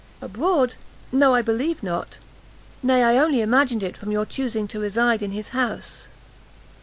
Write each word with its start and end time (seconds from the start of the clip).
"Abroad? 0.19 0.73
no, 1.11 1.35
I 1.35 1.43
believe 1.43 1.83
not." 1.83 2.17
"Nay, 2.81 3.03
I 3.03 3.19
only 3.19 3.39
imagined 3.39 3.83
it 3.83 3.95
from 3.95 4.09
your 4.11 4.25
chusing 4.25 4.67
to 4.69 4.79
reside 4.79 5.21
in 5.21 5.29
his 5.31 5.49
house." 5.49 6.07